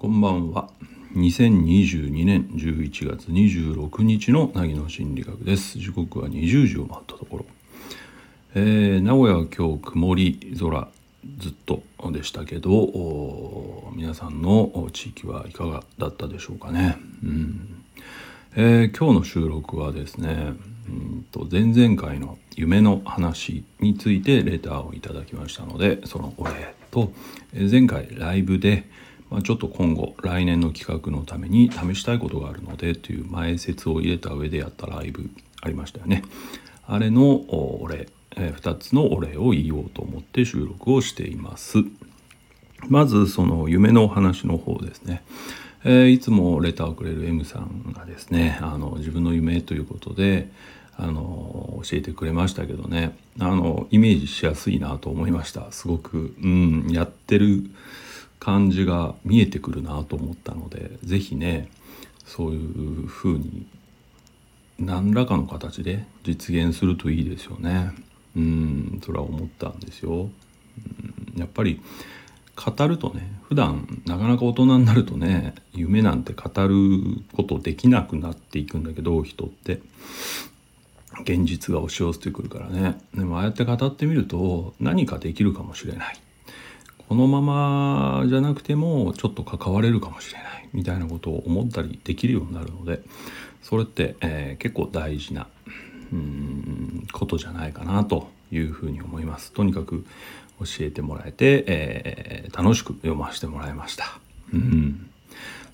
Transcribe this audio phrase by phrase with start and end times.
[0.00, 0.70] こんばんは。
[1.12, 5.78] 2022年11月26日の凪の心理学です。
[5.78, 7.44] 時刻は20時を回ったところ。
[8.54, 10.88] えー、名古屋は今日曇り空
[11.36, 11.82] ずっと
[12.12, 16.96] でしたけど、皆さんの地域はいかがだったでしょうかね。
[17.22, 17.84] うん
[18.56, 20.54] えー、今日の収録はですね、
[20.88, 27.12] うんと前々回の夢の話についてレターをいただきましたのでそのお礼と
[27.52, 28.88] 前回ライブで
[29.30, 35.30] まあ、ちょっと今後来年の企画のために試したいことがあるのでという前説を入れた上でやったライブ
[35.62, 36.24] ありましたよね。
[36.86, 41.78] あれのお礼、えー、2つのお礼を言おうと思って収録をしています。
[42.88, 45.22] まずその夢のお話の方ですね。
[45.84, 50.50] えー、いつもレターをくれる M さんがですねあの自分の夢ということで
[50.96, 57.64] あの教えてくれましたけどねあのイメージしやすいなと思いましたすごく、うん、やってる
[58.40, 61.68] 感じが見えてくるなと思ったので是非ね
[62.26, 63.66] そういう風に
[64.78, 67.92] 何らかの形で実現するといいですよね。
[68.36, 70.12] うんそれは思ったんですよ。
[70.22, 71.80] うんやっぱり
[72.56, 79.80] 語るとね普段なかなか大人になるとね夢なんて語ることできなくなっていくんだけど人って
[81.22, 86.20] 現実が押し寄せてくるからねでもああやって語ってみると何かできるかもしれない
[87.10, 93.02] このままじゃなくてもちょっと関われるかもしれないみたいなことを思ったりできるようになるので
[93.64, 95.48] それって、えー、結構大事な
[96.12, 99.50] うんことじゃないかなというふうに思います。
[99.50, 100.06] とにかく
[100.60, 104.20] 教えてもらえて、えー、楽しく読ませてもらいました。
[104.54, 105.10] うん、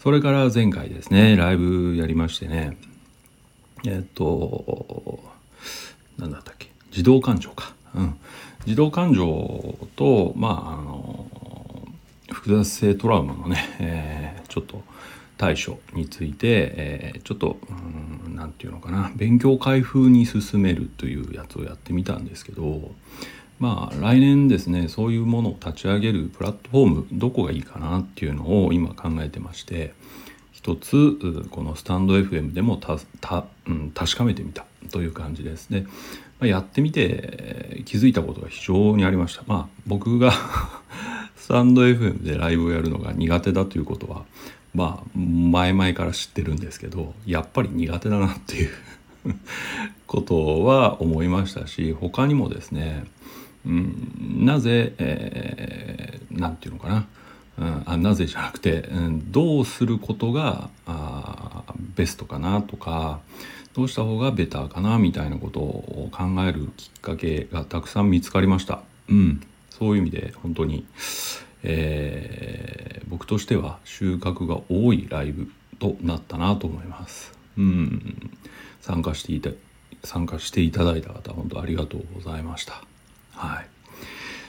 [0.02, 2.78] それから前回ですねライブやりましてね
[3.84, 5.20] えっと
[6.16, 6.70] 何だったっけ？
[6.92, 7.74] 自動感情か。
[7.94, 8.18] うん
[8.64, 10.95] 児童感情と、まあ、あの
[12.46, 14.84] 複雑性トラウマのね、えー、ちょっと
[15.36, 17.58] 対処について、えー、ちょっと
[18.28, 22.92] 何て言うのかな勉強会風に進めるというやつをやってみたんですけど
[23.58, 29.92] まあ来年ですねそういうものを立ち上げるプラットフォームどこがいいかなっていうのを今考えてまして
[30.52, 31.18] 一つ
[31.50, 35.86] このスタンド FM でもたた、うん、確かめてみたという感じですね。
[36.38, 39.42] まやってみて気づいたことが非常にありました。
[39.46, 40.32] まあ僕が
[41.46, 44.24] スタンド FM でライブをやるのが苦手だということは
[44.74, 48.70] まあ前々から知ってるんですけどやっぱり苦手だなっていう
[50.08, 53.04] ことは思いましたし他にもですね、
[53.64, 57.06] うん、なぜ、えー、ていうのかな、
[57.60, 61.62] うん、あなぜじゃなくて、うん、どうすることがあ
[61.94, 63.20] ベストかなとか
[63.72, 68.80] どうした方がベターかなみたいなことを考えるきっかけがたくさん見つかりました。
[69.08, 69.46] うん、
[69.78, 70.86] そういう意味で本当に、
[71.62, 77.32] えー、僕としては収穫が多いライブとなったなと思います。
[77.58, 78.30] うん、
[78.80, 79.50] 参加していた
[80.04, 82.82] 参加していただいた方本当ありがとうございました。
[83.32, 83.66] はい。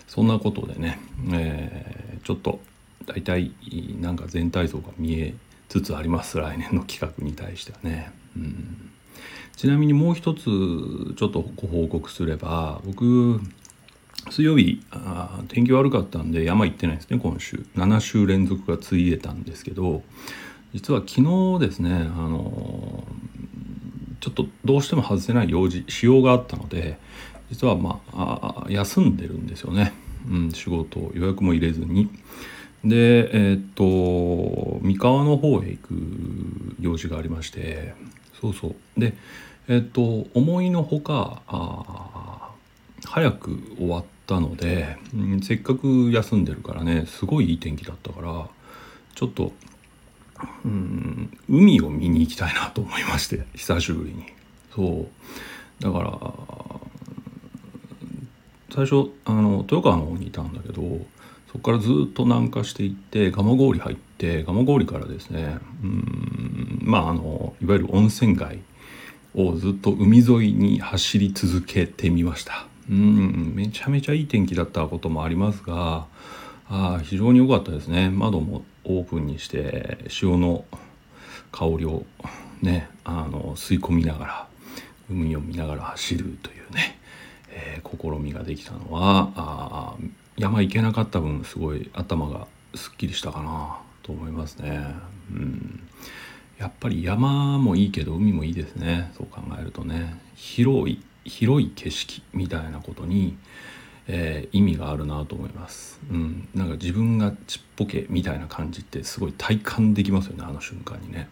[0.08, 1.00] そんなことでね、
[1.32, 2.60] えー、ちょっと
[3.06, 3.52] 大体
[4.00, 5.34] なんか全体像が見え
[5.68, 8.12] つつあります来年の企画に対してはね。
[8.36, 8.92] うん
[9.58, 13.42] ちなみにもう一つちょっとご報告すれば僕
[14.32, 17.66] 水曜日あ天気悪かったんで山行ってないですね今週。
[17.76, 20.04] 7週連続がついえたんですけど
[20.74, 21.22] 実は昨
[21.60, 23.04] 日ですねあの
[24.20, 26.98] ちょっとどうしても外せない用事仕様があったので
[27.50, 29.94] 実はまあ休んでるんですよね、
[30.30, 32.10] うん、仕事予約も入れずに。
[32.84, 37.94] でえー、っと三河の方へ行く用事がありまして
[38.40, 38.76] そうそう。
[39.00, 39.14] で
[39.68, 42.52] えっと思いのほかあ
[43.06, 48.48] 早く終わってたので、うん、せっかく休んでるからねすごいいい天気だったから
[49.16, 49.54] ちょっと、
[50.64, 54.26] うん、海を見に行きたいなと思いまして久しぶりに。
[54.76, 55.84] そう。
[55.84, 56.20] だから
[58.74, 60.82] 最初あの豊川の方にいたんだけど
[61.52, 68.60] そこからずっと南下していって蒲郡入って蒲郡からですねうんまああのいわゆる温泉街
[69.36, 72.68] をずっと海沿いに走り続けてみました。
[72.90, 76.06] うんめちゃめちゃいい天気だったこともありますが
[76.70, 78.10] あ非常に良かったですね。
[78.10, 80.66] 窓もオープンにして潮の
[81.52, 82.06] 香りを
[82.62, 84.48] ねあの吸い込みながら
[85.10, 87.00] 海を見ながら走るというね、
[87.50, 89.96] えー、試みができたのはあ
[90.38, 94.86] 山行けなかった分すごい頭がすっきりしたかなと思いますね。
[95.32, 95.88] うん。
[96.58, 99.12] やっぱり山もいいけど海もいいですね。
[99.18, 100.20] そう考えるとね。
[100.36, 103.38] 広い広い景色みたいなことに、
[104.08, 111.30] えー、意味があるなと思います、うん、なんか自分がちっぽけみたいな感じってすごい体感できますよねあの瞬間にね。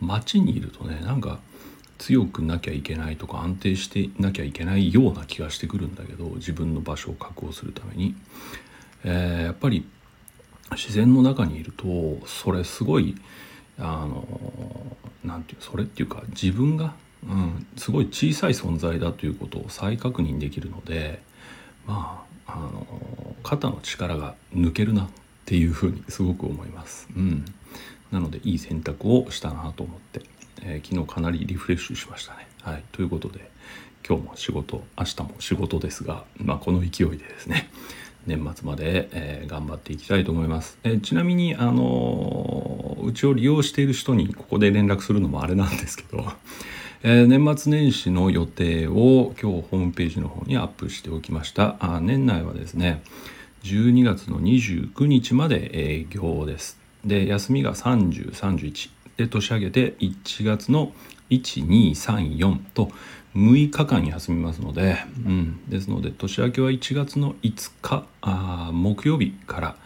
[0.00, 1.38] 街にいるとねなんか
[1.98, 8.14] 強くなきゃいけないとか安定してなきゃいけないような気がしてくるんだけど自分の場所を確保するために、
[9.04, 9.86] えー、やっぱり
[10.72, 13.14] 自然の中にいるとそれすごい
[13.78, 14.24] あの
[15.24, 16.94] 何て言うそれっていうか自分が、
[17.28, 21.22] うん、すごい小さい存在だということを再確認できるので
[21.86, 22.86] まああの
[23.42, 25.08] 肩の力が抜けるなっ
[25.46, 27.08] ていうふうにすごく思います。
[27.16, 27.44] うん、
[28.10, 30.22] なのでいい選択をしたなと思って、
[30.62, 32.48] えー、昨日かなりリフレッシュしましたね。
[32.62, 33.50] はい、ということで
[34.06, 37.70] 今日も仕事明日も仕事ですが、まあ、この勢いでですね
[38.26, 40.78] 年末まで、えー、頑張っていきたいと思います。
[40.84, 46.32] えー、ちなみにあのうちを利用している人にここで連絡するのもあれなんですけど、
[47.02, 51.76] えー、年末年始の予定を今日ホームページの方にアップしておきました。
[51.80, 53.02] あ年内はですね
[53.62, 56.78] 12月の29日まで営業です。
[57.02, 60.92] で休みが3031で年明けて1月の
[61.30, 62.90] 1234と
[63.34, 69.76] 6日間休みますので、うん、ですので年明けは1月の5日あ木曜日から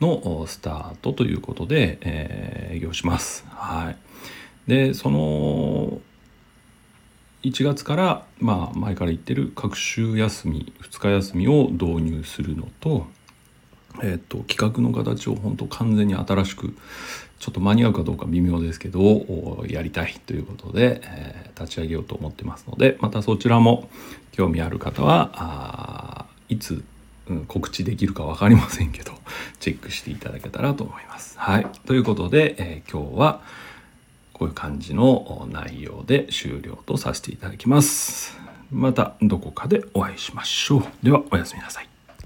[0.00, 3.44] のスタートということで、えー、営業します。
[3.50, 6.00] はい、でその
[7.42, 13.06] 1月から、まあ、前から言ってる各週休み2日休みを導入するのと,、
[14.02, 16.76] えーと、企画の形を本当完全に新しく
[17.38, 23.90] ちょっと間に合うかどうか微妙ですけどやりたいということで、えー、立ち上げようと思ってますのでまたそちらも
[24.30, 26.84] 興味ある方はあいつ、
[27.28, 29.12] うん、告知できるか分かりませんけど
[29.58, 31.36] チェックしていただけたらと思います。
[31.38, 33.40] はい、ということで、えー、今日は
[34.42, 38.36] こういう感じの内容で終了とさせていただきます。
[38.72, 40.84] またどこかでお会いしましょう。
[41.00, 41.91] ではおやすみなさい。